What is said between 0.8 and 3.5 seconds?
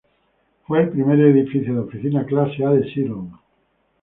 el primer edificio de oficinas clase A de Seattle.